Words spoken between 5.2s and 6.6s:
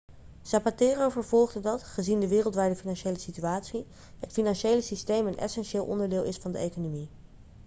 een essentieel onderdeel is van de